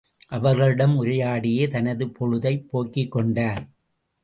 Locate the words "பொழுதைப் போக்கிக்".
2.09-3.11